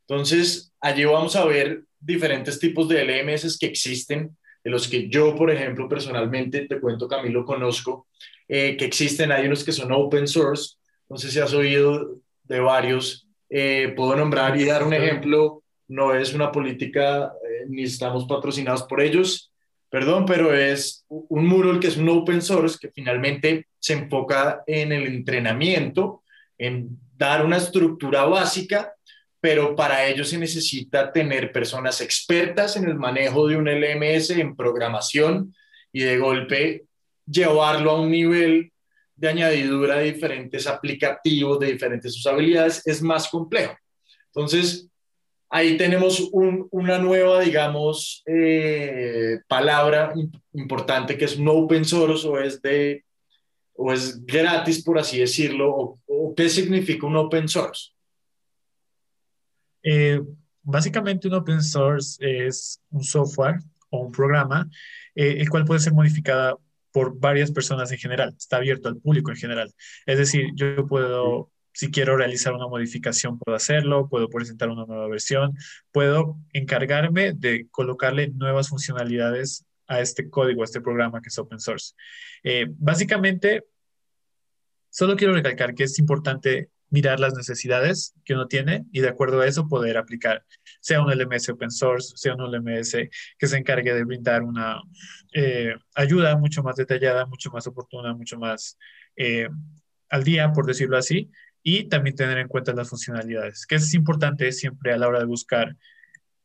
Entonces, 0.08 0.74
allí 0.80 1.06
vamos 1.06 1.36
a 1.36 1.46
ver 1.46 1.84
diferentes 2.00 2.60
tipos 2.60 2.90
de 2.90 3.04
LMS 3.06 3.60
que 3.60 3.68
existen, 3.68 4.36
de 4.64 4.72
los 4.72 4.88
que 4.88 5.08
yo, 5.08 5.36
por 5.36 5.52
ejemplo, 5.52 5.88
personalmente, 5.88 6.68
te 6.68 6.80
cuento, 6.80 7.08
Camilo, 7.08 7.46
conozco, 7.46 8.08
eh, 8.48 8.76
que 8.76 8.86
existen, 8.86 9.32
hay 9.32 9.46
unos 9.46 9.64
que 9.64 9.72
son 9.72 9.92
open 9.92 10.28
source, 10.28 10.78
no 11.08 11.18
sé 11.18 11.30
si 11.30 11.40
has 11.40 11.54
oído 11.54 12.18
de 12.44 12.60
varios, 12.60 13.28
eh, 13.54 13.94
puedo 13.98 14.16
nombrar 14.16 14.58
y 14.58 14.64
dar 14.64 14.84
un 14.84 14.94
ejemplo, 14.94 15.62
no 15.90 16.16
es 16.16 16.34
una 16.34 16.54
política, 16.54 17.34
eh, 17.46 17.66
ni 17.68 17.84
estamos 17.84 18.26
patrocinados 18.26 18.84
por 18.84 19.02
ellos, 19.02 19.52
perdón, 19.90 20.26
pero 20.26 20.56
es 20.56 21.06
un 21.10 21.46
Moodle 21.46 21.82
que 21.82 21.88
es 21.88 21.98
un 21.98 22.08
open 22.08 22.42
source 22.42 22.78
que 22.80 22.94
finalmente 22.94 23.68
se 23.78 23.94
enfoca 23.94 24.64
en 24.66 24.94
el 24.94 25.06
entrenamiento, 25.06 26.24
en 26.58 26.98
dar 27.18 27.46
una 27.46 27.58
estructura 27.58 28.24
básica, 28.24 28.94
pero 29.42 29.76
para 29.76 30.06
ello 30.06 30.24
se 30.24 30.38
necesita 30.38 31.12
tener 31.12 31.52
personas 31.52 32.00
expertas 32.00 32.78
en 32.78 32.86
el 32.86 32.96
manejo 32.96 33.48
de 33.48 33.58
un 33.58 33.68
LMS, 33.68 34.30
en 34.30 34.56
programación, 34.56 35.54
y 35.92 36.04
de 36.04 36.18
golpe 36.20 36.86
llevarlo 37.26 37.92
a 37.92 38.02
un 38.02 38.12
nivel 38.12 38.72
de 39.22 39.30
añadidura 39.30 39.98
de 39.98 40.14
diferentes 40.14 40.66
aplicativos, 40.66 41.60
de 41.60 41.74
diferentes 41.74 42.18
usabilidades, 42.18 42.82
es 42.88 43.04
más 43.04 43.30
complejo. 43.30 43.78
Entonces, 44.26 44.90
ahí 45.48 45.78
tenemos 45.78 46.28
una 46.32 46.98
nueva, 46.98 47.42
digamos, 47.42 48.24
eh, 48.26 49.38
palabra 49.48 50.12
importante 50.54 51.16
que 51.16 51.26
es 51.26 51.38
un 51.38 51.48
open 51.50 51.86
source 51.86 52.28
o 52.28 52.40
es, 52.40 52.60
de, 52.64 53.06
o 53.76 53.94
es 53.94 54.26
gratis, 54.26 54.84
por 54.84 54.98
así 54.98 55.20
decirlo, 55.20 56.00
o, 56.08 56.34
qué 56.36 56.50
significa 56.50 57.06
un 57.06 57.18
open 57.18 57.48
source. 57.48 57.92
Eh, 59.84 60.20
básicamente 60.64 61.28
un 61.28 61.36
open 61.36 61.62
source 61.62 62.18
es 62.22 62.82
un 62.90 63.04
software 63.04 63.60
o 63.92 64.00
un 64.00 64.12
programa 64.12 64.68
eh, 65.14 65.38
el 65.42 65.50
cual 65.50 65.66
puede 65.66 65.80
ser 65.80 65.94
modificada 65.94 66.56
por 66.92 67.20
varias 67.20 67.52
personas 67.52 67.92
en 67.92 67.98
general, 67.98 68.36
está 68.38 68.58
abierto 68.58 68.90
al 68.90 68.98
público 68.98 69.32
en 69.32 69.38
general. 69.38 69.74
Es 70.06 70.18
decir, 70.18 70.52
yo 70.56 70.88
puedo, 70.88 71.52
si 71.74 71.92
quiero 71.92 72.18
realizar 72.18 72.54
una 72.54 72.68
modificación, 72.68 73.40
puedo 73.40 73.56
hacerlo, 73.56 74.10
puedo 74.10 74.28
presentar 74.30 74.70
una 74.70 74.86
nueva 74.86 75.08
versión, 75.08 75.56
puedo 75.92 76.38
encargarme 76.54 77.34
de 77.34 77.68
colocarle 77.72 78.30
nuevas 78.30 78.70
funcionalidades 78.70 79.66
a 79.88 80.00
este 80.00 80.30
código, 80.30 80.62
a 80.62 80.66
este 80.66 80.82
programa 80.82 81.22
que 81.22 81.30
es 81.30 81.38
open 81.38 81.60
source. 81.60 81.94
Eh, 82.44 82.66
básicamente, 82.70 83.66
solo 84.90 85.16
quiero 85.16 85.34
recalcar 85.34 85.74
que 85.74 85.84
es 85.84 86.00
importante 86.00 86.70
mirar 86.92 87.20
las 87.20 87.34
necesidades 87.34 88.14
que 88.24 88.34
uno 88.34 88.48
tiene 88.48 88.86
y 88.92 89.00
de 89.00 89.10
acuerdo 89.10 89.42
a 89.42 89.48
eso 89.48 89.68
poder 89.68 89.98
aplicar, 89.98 90.46
sea 90.82 91.02
un 91.02 91.10
LMS 91.10 91.50
open 91.50 91.72
source, 91.72 92.14
sea 92.16 92.36
un 92.36 92.52
LMS 92.52 93.10
que 93.40 93.48
se 93.48 93.58
encargue 93.58 93.94
de 93.94 94.04
brindar 94.04 94.44
una 94.44 94.82
eh, 95.34 95.74
ayuda 95.96 96.38
mucho 96.38 96.62
más 96.62 96.76
detallada, 96.76 97.26
mucho 97.26 97.50
más 97.50 97.66
oportuna, 97.66 98.14
mucho 98.14 98.38
más 98.38 98.78
eh, 99.16 99.48
al 100.10 100.24
día, 100.24 100.52
por 100.52 100.66
decirlo 100.66 100.98
así, 100.98 101.32
y 101.64 101.88
también 101.88 102.16
tener 102.16 102.38
en 102.38 102.48
cuenta 102.48 102.74
las 102.74 102.90
funcionalidades, 102.90 103.66
que 103.66 103.76
es 103.76 103.94
importante 103.94 104.52
siempre 104.52 104.94
a 104.94 104.98
la 104.98 105.08
hora 105.08 105.20
de 105.20 105.26
buscar 105.26 105.76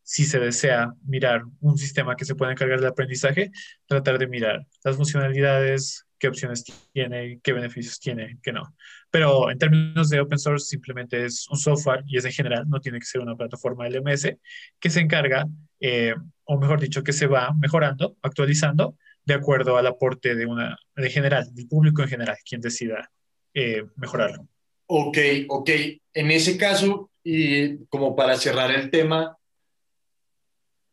si 0.02 0.24
se 0.24 0.38
desea 0.38 0.94
mirar 1.04 1.42
un 1.60 1.76
sistema 1.76 2.14
que 2.14 2.24
se 2.24 2.36
pueda 2.36 2.52
encargar 2.52 2.78
del 2.78 2.88
aprendizaje, 2.88 3.50
tratar 3.86 4.18
de 4.18 4.28
mirar 4.28 4.64
las 4.84 4.94
funcionalidades, 4.94 6.06
qué 6.18 6.28
opciones 6.28 6.64
tiene, 6.92 7.40
qué 7.42 7.52
beneficios 7.52 7.98
tiene, 7.98 8.38
qué 8.40 8.52
no. 8.52 8.74
Pero 9.16 9.50
en 9.50 9.56
términos 9.56 10.10
de 10.10 10.20
open 10.20 10.38
source, 10.38 10.66
simplemente 10.66 11.24
es 11.24 11.48
un 11.48 11.56
software 11.56 12.04
y 12.06 12.18
es 12.18 12.26
en 12.26 12.32
general, 12.32 12.68
no 12.68 12.82
tiene 12.82 12.98
que 12.98 13.06
ser 13.06 13.22
una 13.22 13.34
plataforma 13.34 13.88
LMS 13.88 14.36
que 14.78 14.90
se 14.90 15.00
encarga, 15.00 15.46
eh, 15.80 16.14
o 16.44 16.58
mejor 16.58 16.78
dicho, 16.78 17.02
que 17.02 17.14
se 17.14 17.26
va 17.26 17.54
mejorando, 17.58 18.18
actualizando 18.20 18.98
de 19.24 19.32
acuerdo 19.32 19.78
al 19.78 19.86
aporte 19.86 20.34
de 20.34 20.44
una, 20.44 20.78
de 20.94 21.08
general, 21.08 21.48
del 21.54 21.66
público 21.66 22.02
en 22.02 22.08
general, 22.08 22.36
quien 22.46 22.60
decida 22.60 23.10
eh, 23.54 23.86
mejorarlo. 23.96 24.46
Ok, 24.84 25.16
ok. 25.48 25.70
En 26.12 26.30
ese 26.30 26.58
caso, 26.58 27.10
y 27.24 27.86
como 27.86 28.14
para 28.14 28.36
cerrar 28.36 28.70
el 28.70 28.90
tema, 28.90 29.34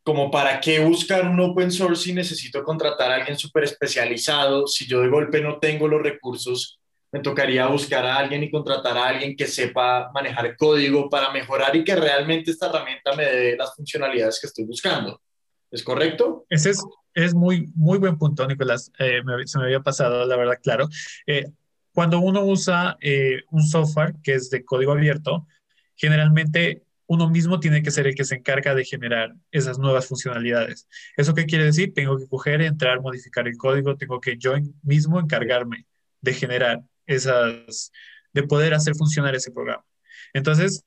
como 0.02 0.30
para 0.30 0.62
qué 0.62 0.80
buscar 0.80 1.28
un 1.28 1.40
open 1.40 1.70
source 1.70 2.04
si 2.04 2.14
necesito 2.14 2.64
contratar 2.64 3.12
a 3.12 3.16
alguien 3.16 3.36
súper 3.36 3.64
especializado, 3.64 4.66
si 4.66 4.86
yo 4.86 5.02
de 5.02 5.08
golpe 5.08 5.42
no 5.42 5.58
tengo 5.58 5.88
los 5.88 6.02
recursos, 6.02 6.80
me 7.14 7.20
tocaría 7.20 7.68
buscar 7.68 8.04
a 8.04 8.16
alguien 8.16 8.42
y 8.42 8.50
contratar 8.50 8.98
a 8.98 9.06
alguien 9.06 9.36
que 9.36 9.46
sepa 9.46 10.10
manejar 10.12 10.56
código 10.56 11.08
para 11.08 11.30
mejorar 11.30 11.76
y 11.76 11.84
que 11.84 11.94
realmente 11.94 12.50
esta 12.50 12.66
herramienta 12.66 13.14
me 13.14 13.24
dé 13.24 13.56
las 13.56 13.72
funcionalidades 13.76 14.40
que 14.40 14.48
estoy 14.48 14.64
buscando. 14.64 15.22
¿Es 15.70 15.84
correcto? 15.84 16.44
Ese 16.50 16.70
es, 16.70 16.82
es 17.14 17.32
muy, 17.32 17.70
muy 17.76 17.98
buen 17.98 18.18
punto, 18.18 18.44
Nicolás. 18.48 18.90
Eh, 18.98 19.22
se 19.44 19.58
me 19.58 19.66
había 19.66 19.78
pasado, 19.78 20.26
la 20.26 20.36
verdad, 20.36 20.58
claro. 20.60 20.88
Eh, 21.24 21.44
cuando 21.92 22.18
uno 22.18 22.44
usa 22.44 22.96
eh, 23.00 23.42
un 23.52 23.62
software 23.62 24.14
que 24.20 24.34
es 24.34 24.50
de 24.50 24.64
código 24.64 24.90
abierto, 24.90 25.46
generalmente 25.94 26.82
uno 27.06 27.30
mismo 27.30 27.60
tiene 27.60 27.84
que 27.84 27.92
ser 27.92 28.08
el 28.08 28.16
que 28.16 28.24
se 28.24 28.34
encarga 28.34 28.74
de 28.74 28.84
generar 28.84 29.36
esas 29.52 29.78
nuevas 29.78 30.08
funcionalidades. 30.08 30.88
¿Eso 31.16 31.32
qué 31.32 31.46
quiere 31.46 31.66
decir? 31.66 31.94
Tengo 31.94 32.16
que 32.16 32.26
coger, 32.26 32.60
entrar, 32.60 33.00
modificar 33.00 33.46
el 33.46 33.56
código, 33.56 33.96
tengo 33.96 34.20
que 34.20 34.36
yo 34.36 34.54
mismo 34.82 35.20
encargarme 35.20 35.86
de 36.20 36.34
generar 36.34 36.82
esas, 37.06 37.92
de 38.32 38.42
poder 38.42 38.74
hacer 38.74 38.94
funcionar 38.94 39.34
ese 39.34 39.50
programa. 39.50 39.84
Entonces, 40.32 40.84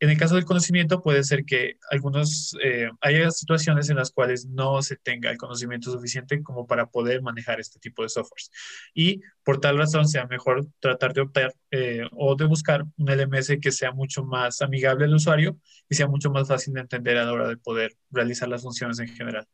en 0.00 0.10
el 0.10 0.18
caso 0.18 0.36
del 0.36 0.44
conocimiento 0.44 1.02
puede 1.02 1.24
ser 1.24 1.44
que 1.44 1.76
algunos, 1.90 2.56
eh, 2.62 2.88
haya 3.00 3.30
situaciones 3.30 3.90
en 3.90 3.96
las 3.96 4.12
cuales 4.12 4.46
no 4.46 4.80
se 4.80 4.96
tenga 4.96 5.30
el 5.30 5.38
conocimiento 5.38 5.90
suficiente 5.90 6.40
como 6.42 6.66
para 6.66 6.86
poder 6.86 7.20
manejar 7.20 7.58
este 7.58 7.80
tipo 7.80 8.02
de 8.02 8.08
softwares. 8.08 8.50
Y 8.94 9.20
por 9.42 9.60
tal 9.60 9.76
razón 9.76 10.06
sea 10.06 10.26
mejor 10.26 10.66
tratar 10.78 11.14
de 11.14 11.22
optar 11.22 11.52
eh, 11.72 12.02
o 12.12 12.36
de 12.36 12.44
buscar 12.44 12.84
un 12.96 13.10
LMS 13.10 13.58
que 13.60 13.72
sea 13.72 13.90
mucho 13.90 14.24
más 14.24 14.62
amigable 14.62 15.06
al 15.06 15.14
usuario 15.14 15.58
y 15.88 15.96
sea 15.96 16.06
mucho 16.06 16.30
más 16.30 16.46
fácil 16.46 16.74
de 16.74 16.80
entender 16.80 17.18
a 17.18 17.24
la 17.24 17.32
hora 17.32 17.48
de 17.48 17.56
poder 17.56 17.92
realizar 18.10 18.48
las 18.48 18.62
funciones 18.62 19.00
en 19.00 19.08
general. 19.08 19.46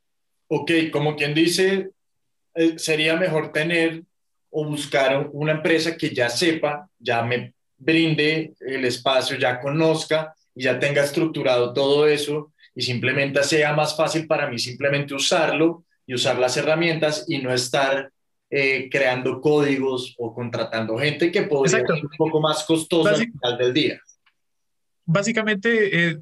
Ok, 0.49 0.71
como 0.93 1.17
quien 1.17 1.33
dice, 1.33 1.91
eh, 2.55 2.79
sería 2.79 3.17
mejor 3.17 3.51
tener 3.51 4.05
o 4.57 4.65
buscar 4.65 5.31
una 5.33 5.51
empresa 5.51 5.97
que 5.97 6.15
ya 6.15 6.29
sepa, 6.31 6.89
ya 6.97 7.25
me 7.25 7.55
brinde 7.77 8.55
el 8.61 8.85
espacio, 8.85 9.37
ya 9.37 9.61
conozca 9.61 10.33
y 10.55 10.63
ya 10.63 10.79
tenga 10.79 11.03
estructurado 11.03 11.73
todo 11.73 12.07
eso 12.07 12.53
y 12.73 12.83
simplemente 12.83 13.43
sea 13.43 13.73
más 13.73 13.97
fácil 13.97 14.29
para 14.29 14.49
mí 14.49 14.61
simplemente 14.61 15.13
usarlo 15.13 15.85
y 16.07 16.15
usar 16.15 16.39
las 16.39 16.57
herramientas 16.57 17.25
y 17.27 17.39
no 17.39 17.53
estar 17.53 18.13
eh, 18.49 18.89
creando 18.93 19.41
códigos 19.41 20.15
o 20.19 20.33
contratando 20.33 20.97
gente 20.99 21.33
que 21.33 21.43
podría 21.43 21.81
ser 21.81 22.05
un 22.05 22.11
poco 22.17 22.41
más 22.41 22.63
costosa 22.65 23.11
al 23.11 23.17
final 23.17 23.59
del 23.59 23.75
día. 23.75 24.01
Básicamente, 25.05 26.11
eh, 26.11 26.19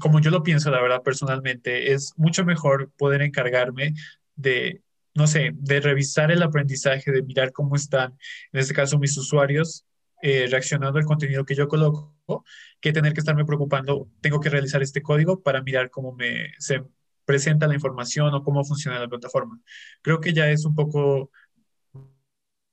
como 0.00 0.20
yo 0.20 0.30
lo 0.30 0.42
pienso, 0.42 0.70
la 0.70 0.80
verdad, 0.80 1.02
personalmente, 1.02 1.92
es 1.92 2.14
mucho 2.16 2.46
mejor 2.46 2.90
poder 2.96 3.20
encargarme 3.20 3.92
de, 4.36 4.80
no 5.14 5.26
sé, 5.26 5.50
de 5.54 5.80
revisar 5.80 6.30
el 6.30 6.42
aprendizaje, 6.42 7.10
de 7.12 7.22
mirar 7.22 7.52
cómo 7.52 7.76
están, 7.76 8.16
en 8.52 8.60
este 8.60 8.74
caso, 8.74 8.98
mis 8.98 9.16
usuarios, 9.16 9.84
eh, 10.22 10.46
reaccionando 10.50 10.98
al 10.98 11.04
contenido 11.04 11.44
que 11.44 11.54
yo 11.54 11.68
coloco, 11.68 12.44
que 12.80 12.92
tener 12.92 13.12
que 13.12 13.20
estarme 13.20 13.44
preocupando, 13.44 14.08
tengo 14.20 14.40
que 14.40 14.50
realizar 14.50 14.82
este 14.82 15.02
código 15.02 15.42
para 15.42 15.62
mirar 15.62 15.90
cómo 15.90 16.12
me, 16.14 16.52
se 16.58 16.82
presenta 17.24 17.68
la 17.68 17.74
información 17.74 18.34
o 18.34 18.42
cómo 18.42 18.64
funciona 18.64 18.98
la 18.98 19.08
plataforma. 19.08 19.60
Creo 20.02 20.20
que 20.20 20.32
ya 20.32 20.50
es 20.50 20.64
un 20.64 20.74
poco 20.74 21.30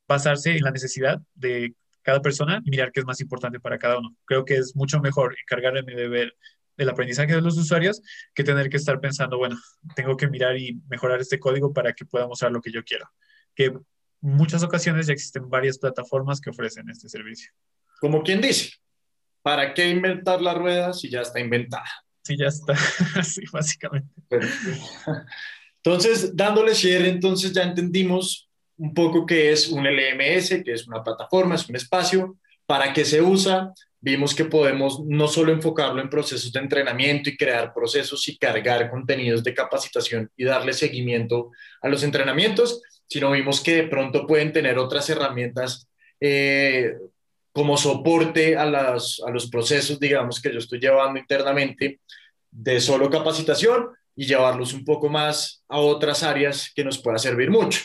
basarse 0.08 0.56
en 0.56 0.64
la 0.64 0.72
necesidad 0.72 1.22
de 1.34 1.76
cada 2.02 2.22
persona 2.22 2.62
y 2.64 2.70
mirar 2.70 2.92
qué 2.92 3.02
es 3.02 3.06
más 3.06 3.20
importante 3.22 3.60
para 3.60 3.78
cada 3.80 4.00
uno. 4.00 4.16
Creo 4.26 4.46
que 4.46 4.56
es 4.56 4.76
mucho 4.76 5.00
mejor 5.00 5.36
encargarme 5.42 5.94
de 5.94 6.08
ver 6.08 6.36
el 6.78 6.90
aprendizaje 6.90 7.34
de 7.34 7.42
los 7.42 7.58
usuarios 7.58 8.02
que 8.34 8.44
tener 8.44 8.70
que 8.70 8.78
estar 8.78 9.00
pensando, 9.00 9.38
bueno, 9.38 9.58
tengo 9.96 10.18
que 10.18 10.28
mirar 10.28 10.58
y 10.58 10.80
mejorar 10.90 11.22
este 11.22 11.40
código 11.40 11.74
para 11.74 11.94
que 11.94 12.06
pueda 12.06 12.28
mostrar 12.28 12.52
lo 12.52 12.62
que 12.62 12.72
yo 12.72 12.84
quiero. 12.84 13.10
Que 13.56 13.74
muchas 14.22 14.64
ocasiones 14.64 15.08
ya 15.08 15.14
existen 15.14 15.50
varias 15.50 15.78
plataformas 15.78 16.42
que 16.42 16.50
ofrecen 16.50 16.90
este 16.90 17.10
servicio. 17.10 17.52
Como 18.00 18.24
quien 18.24 18.42
dice, 18.42 18.72
¿para 19.42 19.74
qué 19.74 19.90
inventar 19.90 20.42
la 20.42 20.54
rueda 20.54 20.94
si 20.94 21.10
ya 21.10 21.22
está 21.22 21.40
inventada? 21.40 21.90
Sí, 22.24 22.36
ya 22.38 22.48
está, 22.48 22.76
sí, 23.24 23.44
básicamente. 23.52 24.10
Entonces, 25.78 26.36
dándole 26.36 26.74
cierre, 26.74 27.10
entonces 27.10 27.54
ya 27.54 27.62
entendimos 27.62 28.50
un 28.78 28.94
poco 28.94 29.26
qué 29.26 29.52
es 29.52 29.68
un 29.68 29.86
LMS, 29.86 30.64
que 30.64 30.74
es 30.74 30.88
una 30.88 31.04
plataforma, 31.04 31.56
es 31.56 31.70
un 31.70 31.76
espacio, 31.76 32.38
para 32.66 32.92
qué 32.92 33.06
se 33.06 33.22
usa. 33.22 33.72
Vimos 34.06 34.36
que 34.36 34.46
podemos 34.46 35.04
no 35.04 35.28
solo 35.28 35.52
enfocarlo 35.52 36.00
en 36.00 36.12
procesos 36.12 36.54
de 36.54 36.60
entrenamiento 36.60 37.28
y 37.28 37.36
crear 37.36 37.74
procesos 37.74 38.28
y 38.28 38.38
cargar 38.38 38.92
contenidos 38.92 39.44
de 39.44 39.56
capacitación 39.56 40.30
y 40.38 40.44
darle 40.44 40.74
seguimiento 40.74 41.50
a 41.82 41.90
los 41.90 42.04
entrenamientos, 42.04 42.84
sino 43.08 43.32
vimos 43.32 43.62
que 43.62 43.78
de 43.78 43.88
pronto 43.88 44.28
pueden 44.28 44.54
tener 44.54 44.78
otras 44.78 45.10
herramientas 45.10 45.90
eh, 46.20 46.94
como 47.52 47.78
soporte 47.78 48.56
a, 48.56 48.62
a 48.62 49.32
los 49.32 49.50
procesos, 49.52 50.00
digamos, 50.00 50.40
que 50.40 50.54
yo 50.54 50.60
estoy 50.60 50.80
llevando 50.80 51.20
internamente 51.20 52.00
de 52.52 52.80
solo 52.80 53.10
capacitación 53.10 53.88
y 54.16 54.28
llevarlos 54.28 54.74
un 54.74 54.86
poco 54.86 55.10
más 55.10 55.64
a 55.68 55.80
otras 55.80 56.22
áreas 56.22 56.72
que 56.76 56.84
nos 56.84 57.00
pueda 57.00 57.18
servir 57.18 57.50
mucho. 57.50 57.82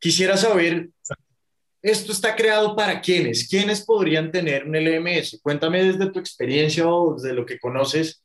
Quisiera 0.00 0.36
saber, 0.36 0.88
¿esto 1.88 2.12
está 2.12 2.34
creado 2.34 2.74
para 2.74 3.00
quiénes? 3.00 3.48
¿Quiénes 3.48 3.84
podrían 3.84 4.30
tener 4.30 4.64
un 4.64 4.74
LMS? 4.76 5.40
Cuéntame 5.42 5.84
desde 5.84 6.10
tu 6.10 6.18
experiencia 6.18 6.86
o 6.88 7.14
desde 7.14 7.34
lo 7.34 7.46
que 7.46 7.58
conoces, 7.58 8.22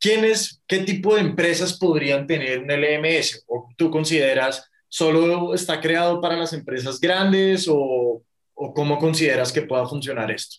¿quiénes, 0.00 0.62
qué 0.66 0.80
tipo 0.80 1.14
de 1.14 1.22
empresas 1.22 1.78
podrían 1.78 2.26
tener 2.26 2.60
un 2.60 2.70
LMS? 2.70 3.44
¿O 3.46 3.68
tú 3.76 3.90
consideras 3.90 4.70
¿Solo 4.96 5.54
está 5.54 5.80
creado 5.80 6.20
para 6.20 6.36
las 6.36 6.52
empresas 6.52 7.00
grandes 7.00 7.66
o, 7.68 8.22
cómo 8.54 8.96
consideras 9.00 9.50
que 9.50 9.62
pueda 9.62 9.88
funcionar 9.88 10.30
esto? 10.30 10.58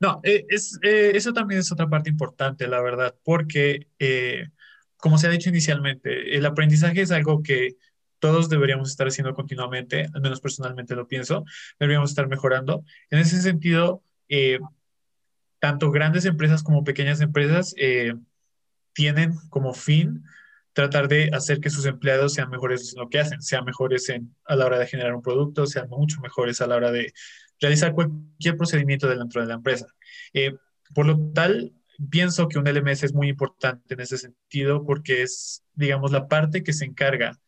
No, 0.00 0.18
eh, 0.22 0.46
es, 0.48 0.78
eh, 0.82 1.12
eso 1.14 1.34
también 1.34 1.60
es 1.60 1.70
otra 1.70 1.86
parte 1.86 2.08
importante, 2.08 2.66
la 2.66 2.80
verdad, 2.80 3.14
porque, 3.22 3.88
eh, 3.98 4.46
como 4.96 5.18
se 5.18 5.26
ha 5.26 5.30
dicho 5.30 5.50
inicialmente, 5.50 6.34
el 6.34 6.46
aprendizaje 6.46 7.02
es 7.02 7.10
algo 7.10 7.42
que 7.42 7.76
todos 8.24 8.48
deberíamos 8.48 8.88
estar 8.88 9.06
haciendo 9.06 9.34
continuamente, 9.34 10.08
al 10.14 10.22
menos 10.22 10.40
personalmente 10.40 10.94
lo 10.94 11.06
pienso, 11.06 11.44
deberíamos 11.78 12.08
estar 12.08 12.26
mejorando. 12.26 12.82
En 13.10 13.18
ese 13.18 13.42
sentido, 13.42 14.02
eh, 14.30 14.60
tanto 15.58 15.90
grandes 15.90 16.24
empresas 16.24 16.62
como 16.62 16.84
pequeñas 16.84 17.20
empresas 17.20 17.74
eh, 17.76 18.14
tienen 18.94 19.34
como 19.50 19.74
fin 19.74 20.24
tratar 20.72 21.06
de 21.08 21.28
hacer 21.34 21.60
que 21.60 21.68
sus 21.68 21.84
empleados 21.84 22.32
sean 22.32 22.48
mejores 22.48 22.94
en 22.94 23.00
lo 23.00 23.10
que 23.10 23.20
hacen, 23.20 23.42
sean 23.42 23.66
mejores 23.66 24.08
en, 24.08 24.34
a 24.46 24.56
la 24.56 24.64
hora 24.64 24.78
de 24.78 24.86
generar 24.86 25.14
un 25.14 25.20
producto, 25.20 25.66
sean 25.66 25.90
mucho 25.90 26.22
mejores 26.22 26.62
a 26.62 26.66
la 26.66 26.76
hora 26.76 26.90
de 26.90 27.12
realizar 27.60 27.92
cualquier 27.92 28.56
procedimiento 28.56 29.06
dentro 29.06 29.42
de 29.42 29.48
la 29.48 29.54
empresa. 29.54 29.86
Eh, 30.32 30.54
por 30.94 31.04
lo 31.04 31.30
tal, 31.34 31.74
pienso 32.08 32.48
que 32.48 32.58
un 32.58 32.66
LMS 32.66 33.02
es 33.02 33.12
muy 33.12 33.28
importante 33.28 33.92
en 33.92 34.00
ese 34.00 34.16
sentido 34.16 34.82
porque 34.86 35.20
es, 35.20 35.62
digamos, 35.74 36.10
la 36.10 36.26
parte 36.26 36.62
que 36.62 36.72
se 36.72 36.86
encarga 36.86 37.38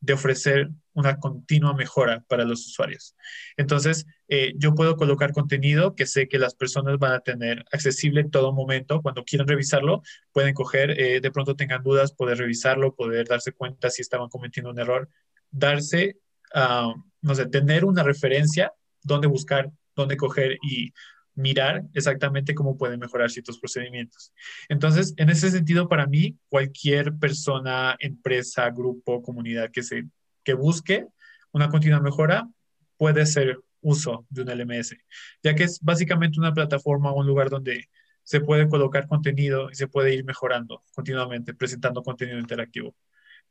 de 0.00 0.12
ofrecer 0.12 0.70
una 0.92 1.18
continua 1.18 1.74
mejora 1.74 2.24
para 2.28 2.44
los 2.44 2.66
usuarios. 2.66 3.14
Entonces, 3.56 4.06
eh, 4.28 4.54
yo 4.56 4.74
puedo 4.74 4.96
colocar 4.96 5.32
contenido 5.32 5.94
que 5.94 6.06
sé 6.06 6.26
que 6.26 6.38
las 6.38 6.54
personas 6.54 6.98
van 6.98 7.12
a 7.12 7.20
tener 7.20 7.64
accesible 7.70 8.24
todo 8.24 8.52
momento. 8.52 9.02
Cuando 9.02 9.24
quieran 9.24 9.46
revisarlo, 9.46 10.02
pueden 10.32 10.54
coger, 10.54 10.98
eh, 10.98 11.20
de 11.20 11.30
pronto 11.30 11.54
tengan 11.54 11.82
dudas, 11.82 12.12
poder 12.12 12.38
revisarlo, 12.38 12.94
poder 12.94 13.26
darse 13.28 13.52
cuenta 13.52 13.90
si 13.90 14.02
estaban 14.02 14.28
cometiendo 14.28 14.70
un 14.70 14.78
error, 14.78 15.08
darse, 15.50 16.16
uh, 16.54 16.94
no 17.20 17.34
sé, 17.34 17.46
tener 17.46 17.84
una 17.84 18.02
referencia, 18.02 18.72
dónde 19.02 19.26
buscar, 19.26 19.70
dónde 19.94 20.16
coger 20.16 20.58
y 20.62 20.92
mirar 21.36 21.84
exactamente 21.94 22.54
cómo 22.54 22.76
pueden 22.76 22.98
mejorar 22.98 23.30
ciertos 23.30 23.58
procedimientos. 23.58 24.32
Entonces, 24.68 25.14
en 25.16 25.30
ese 25.30 25.50
sentido, 25.50 25.88
para 25.88 26.06
mí, 26.06 26.36
cualquier 26.48 27.14
persona, 27.14 27.96
empresa, 28.00 28.68
grupo, 28.70 29.22
comunidad 29.22 29.70
que, 29.70 29.82
se, 29.82 30.06
que 30.42 30.54
busque 30.54 31.06
una 31.52 31.68
continua 31.68 32.00
mejora 32.00 32.48
puede 32.96 33.22
hacer 33.22 33.60
uso 33.82 34.26
de 34.30 34.42
un 34.42 34.48
LMS, 34.48 34.96
ya 35.42 35.54
que 35.54 35.64
es 35.64 35.78
básicamente 35.80 36.40
una 36.40 36.52
plataforma 36.52 37.12
o 37.12 37.20
un 37.20 37.26
lugar 37.26 37.50
donde 37.50 37.88
se 38.22 38.40
puede 38.40 38.68
colocar 38.68 39.06
contenido 39.06 39.70
y 39.70 39.76
se 39.76 39.86
puede 39.86 40.12
ir 40.12 40.24
mejorando 40.24 40.82
continuamente, 40.92 41.54
presentando 41.54 42.02
contenido 42.02 42.38
interactivo. 42.38 42.96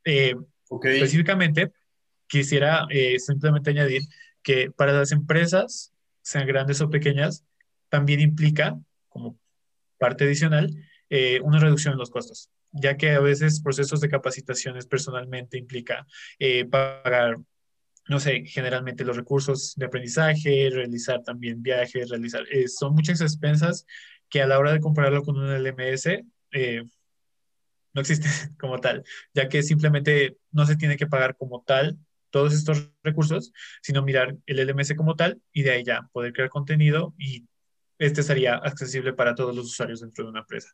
Eh, 0.04 0.36
específicamente, 0.84 1.72
quisiera 2.28 2.86
eh, 2.90 3.18
simplemente 3.20 3.70
añadir 3.70 4.02
que 4.44 4.72
para 4.72 4.92
las 4.92 5.12
empresas, 5.12 5.94
sean 6.22 6.48
grandes 6.48 6.82
o 6.82 6.90
pequeñas, 6.90 7.46
también 7.96 8.20
implica, 8.20 8.78
como 9.08 9.40
parte 9.98 10.26
adicional, 10.26 10.70
eh, 11.10 11.40
una 11.42 11.60
reducción 11.60 11.94
en 11.94 11.98
los 11.98 12.10
costos, 12.10 12.50
ya 12.74 12.98
que 12.98 13.12
a 13.12 13.22
veces 13.22 13.62
procesos 13.62 14.02
de 14.02 14.10
capacitaciones 14.10 14.86
personalmente 14.86 15.58
implica 15.58 16.06
eh, 16.38 16.66
pagar, 16.66 17.38
no 18.10 18.20
sé, 18.20 18.44
generalmente 18.48 19.06
los 19.06 19.16
recursos 19.16 19.76
de 19.78 19.86
aprendizaje, 19.86 20.70
realizar 20.74 21.24
también 21.24 21.64
viajes, 21.64 22.10
realizar, 22.10 22.44
eh, 22.52 22.68
son 22.68 22.94
muchas 22.96 23.22
expensas 23.22 23.86
que 24.28 24.42
a 24.42 24.48
la 24.48 24.60
hora 24.60 24.74
de 24.74 24.82
compararlo 24.82 25.24
con 25.24 25.38
un 25.38 25.50
LMS, 25.50 26.22
no 27.94 28.02
existe 28.02 28.28
como 28.60 28.80
tal, 28.82 29.06
ya 29.34 29.48
que 29.48 29.64
simplemente 29.64 30.36
no 30.52 30.66
se 30.66 30.76
tiene 30.76 30.98
que 30.98 31.08
pagar 31.08 31.38
como 31.38 31.64
tal 31.66 31.98
todos 32.30 32.54
estos 32.54 32.90
recursos, 33.04 33.54
sino 33.82 34.04
mirar 34.04 34.36
el 34.48 34.60
LMS 34.60 34.96
como 34.96 35.16
tal 35.16 35.42
y 35.54 35.64
de 35.64 35.72
ahí 35.72 35.86
ya 35.86 36.10
poder 36.12 36.34
crear 36.34 36.50
contenido 36.50 37.16
y 37.18 37.46
este 37.98 38.24
sería 38.24 38.56
accesible 38.56 39.14
para 39.14 39.36
todos 39.36 39.56
los 39.56 39.66
usuarios 39.66 40.02
dentro 40.02 40.24
de 40.24 40.32
una 40.32 40.42
empresa. 40.42 40.70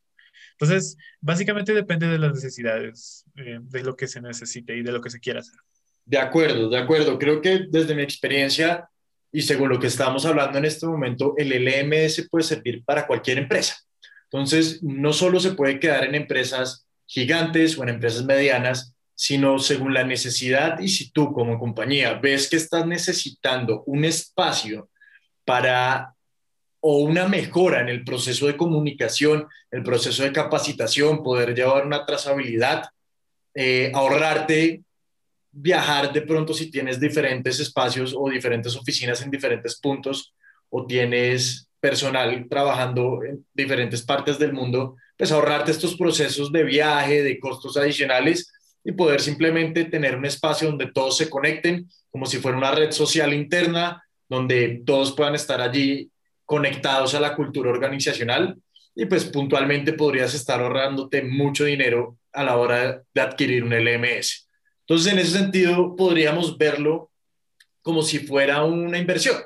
Entonces, 0.54 0.98
básicamente 1.20 1.74
depende 1.74 2.08
de 2.08 2.18
las 2.18 2.34
necesidades, 2.34 3.26
eh, 3.36 3.60
de 3.62 3.84
lo 3.84 3.96
que 3.96 4.08
se 4.08 4.22
necesite 4.22 4.76
y 4.76 4.84
de 4.84 4.92
lo 4.92 5.02
que 5.02 5.10
se 5.10 5.20
quiera 5.20 5.40
hacer. 5.40 5.60
De 6.06 6.18
acuerdo, 6.18 6.70
de 6.70 6.78
acuerdo. 6.78 7.18
Creo 7.18 7.42
que 7.42 7.66
desde 7.70 7.96
mi 7.96 8.02
experiencia 8.02 8.90
y 9.32 9.42
según 9.42 9.70
lo 9.70 9.80
que 9.80 9.88
estamos 9.88 10.26
hablando 10.26 10.58
en 10.58 10.66
este 10.66 10.86
momento, 10.86 11.36
el 11.38 11.52
LMS 11.52 12.28
puede 12.30 12.44
servir 12.44 12.84
para 12.84 13.08
cualquier 13.08 13.38
empresa. 13.38 13.78
Entonces, 14.26 14.82
no 14.84 15.14
solo 15.14 15.40
se 15.40 15.52
puede 15.52 15.80
quedar 15.80 16.04
en 16.04 16.16
empresas 16.16 16.86
gigantes 17.06 17.78
o 17.78 17.84
en 17.84 17.90
empresas 17.90 18.26
medianas, 18.26 18.96
sino 19.16 19.60
según 19.60 19.94
la 19.94 20.04
necesidad 20.04 20.80
y 20.80 20.88
si 20.88 21.12
tú 21.12 21.32
como 21.32 21.60
compañía 21.60 22.14
ves 22.16 22.50
que 22.50 22.56
estás 22.56 22.88
necesitando 22.88 23.84
un 23.86 24.04
espacio 24.06 24.90
para 25.46 26.16
o 26.82 26.98
una 26.98 27.28
mejora 27.28 27.82
en 27.82 27.90
el 27.90 28.04
proceso 28.04 28.48
de 28.48 28.58
comunicación, 28.58 29.48
el 29.70 29.84
proceso 29.84 30.24
de 30.24 30.32
capacitación, 30.32 31.24
poder 31.24 31.56
llevar 31.56 31.86
una 31.86 32.06
trazabilidad, 32.06 32.90
eh, 33.54 33.92
ahorrarte 33.94 34.82
viajar 35.52 36.14
de 36.14 36.22
pronto 36.22 36.54
si 36.54 36.72
tienes 36.72 37.00
diferentes 37.00 37.60
espacios 37.60 38.16
o 38.18 38.30
diferentes 38.30 38.76
oficinas 38.76 39.22
en 39.22 39.30
diferentes 39.30 39.80
puntos 39.80 40.34
o 40.70 40.86
tienes 40.86 41.68
personal 41.80 42.48
trabajando 42.50 43.24
en 43.24 43.46
diferentes 43.54 44.02
partes 44.04 44.40
del 44.40 44.54
mundo, 44.54 44.96
pues 45.18 45.32
ahorrarte 45.32 45.72
estos 45.72 45.96
procesos 45.98 46.52
de 46.52 46.64
viaje, 46.64 47.24
de 47.24 47.40
costos 47.40 47.76
adicionales 47.76 48.52
y 48.84 48.94
poder 48.94 49.22
simplemente 49.22 49.86
tener 49.86 50.16
un 50.16 50.26
espacio 50.26 50.70
donde 50.70 50.92
todos 50.92 51.18
se 51.18 51.30
conecten 51.30 51.90
como 52.10 52.26
si 52.26 52.38
fuera 52.38 52.58
una 52.58 52.72
red 52.72 52.92
social 52.92 53.34
interna, 53.34 54.04
donde 54.30 54.82
todos 54.86 55.14
puedan 55.14 55.36
estar 55.36 55.62
allí 55.62 56.11
conectados 56.52 57.16
a 57.16 57.22
la 57.22 57.34
cultura 57.34 57.70
organizacional 57.70 58.58
y 58.94 59.06
pues 59.06 59.24
puntualmente 59.24 59.94
podrías 59.94 60.34
estar 60.34 60.60
ahorrándote 60.60 61.22
mucho 61.24 61.64
dinero 61.64 62.18
a 62.34 62.44
la 62.44 62.58
hora 62.58 63.02
de 63.14 63.22
adquirir 63.22 63.64
un 63.64 63.74
LMS. 63.74 64.50
Entonces, 64.82 65.14
en 65.14 65.20
ese 65.20 65.38
sentido, 65.38 65.96
podríamos 65.96 66.58
verlo 66.58 67.10
como 67.82 68.02
si 68.02 68.20
fuera 68.20 68.66
una 68.66 68.98
inversión. 68.98 69.38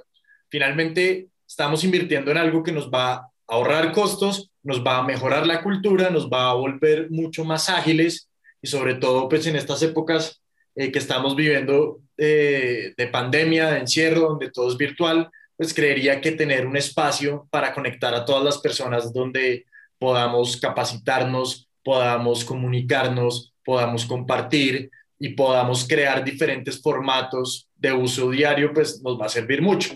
Finalmente, 0.50 1.28
estamos 1.48 1.84
invirtiendo 1.84 2.32
en 2.32 2.38
algo 2.38 2.63
que 2.63 2.72
nos 2.72 2.89
va 2.89 3.13
a 3.13 3.32
ahorrar 3.50 3.91
costos, 3.91 4.50
nos 4.63 4.84
va 4.84 4.98
a 4.98 5.04
mejorar 5.04 5.46
la 5.46 5.62
cultura, 5.62 6.10
nos 6.10 6.28
va 6.28 6.50
a 6.50 6.56
volver 6.56 7.12
mucho 7.12 7.46
más 7.46 7.70
ágiles 7.70 8.32
y 8.63 8.68
sobre 8.68 8.96
todo, 8.96 9.30
pues 9.30 9.46
en 9.46 9.58
estas 9.58 9.84
épocas 9.84 10.41
eh, 10.74 10.91
que 10.91 10.98
estamos 10.98 11.36
viviendo 11.36 12.00
eh, 12.18 12.96
de 12.98 13.08
pandemia, 13.10 13.70
de 13.70 13.82
encierro, 13.82 14.22
donde 14.22 14.50
todo 14.50 14.72
es 14.72 14.78
virtual, 14.78 15.30
pues 15.58 15.74
creería 15.74 16.22
que 16.22 16.32
tener 16.32 16.65
un 16.65 16.78
espacio 16.78 17.48
para 17.50 17.74
conectar 17.74 18.13
a 18.13 18.26
todas 18.26 18.44
las 18.44 18.58
personas 18.58 19.13
donde 19.13 19.65
podamos 19.98 20.58
capacitarnos, 20.58 21.70
podamos 21.84 22.44
comunicarnos, 22.44 23.54
podamos 23.63 24.06
compartir 24.06 24.91
y 25.18 25.30
podamos 25.30 25.88
crear 25.88 26.24
diferentes 26.24 26.82
formatos 26.82 27.70
de 27.76 27.94
uso 27.94 28.30
diario, 28.30 28.74
pues 28.74 29.02
nos 29.02 29.20
va 29.20 29.28
a 29.28 29.30
servir 29.30 29.62
mucho. 29.62 29.96